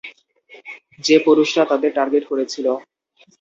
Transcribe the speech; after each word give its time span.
যে 0.99 1.15
পুরুষরা 1.25 1.63
তাদের 1.71 1.91
টার্গেট 1.97 2.23
করেছিল। 2.27 2.67